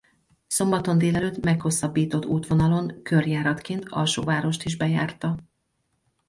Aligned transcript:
Szombaton 0.47 0.97
délelőtt 0.97 1.43
meghosszabbított 1.43 2.25
útvonalon 2.25 3.01
körjáratként 3.03 3.89
Alsóvárost 3.89 4.63
is 4.63 4.77
bejárta. 4.77 5.37